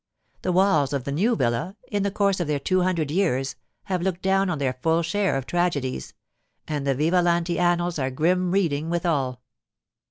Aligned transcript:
The 0.41 0.51
walls 0.51 0.93
of 0.93 1.03
the 1.03 1.11
new 1.11 1.35
villa, 1.35 1.77
in 1.87 2.01
the 2.01 2.09
course 2.09 2.39
of 2.39 2.47
their 2.47 2.57
two 2.57 2.81
hundred 2.81 3.11
years, 3.11 3.55
have 3.83 4.01
looked 4.01 4.23
down 4.23 4.49
on 4.49 4.57
their 4.57 4.79
full 4.81 5.03
share 5.03 5.37
of 5.37 5.45
tragedies, 5.45 6.15
and 6.67 6.87
the 6.87 6.95
Vivalanti 6.95 7.59
annals 7.59 7.99
are 7.99 8.09
grim 8.09 8.49
reading 8.49 8.89
withal. 8.89 9.43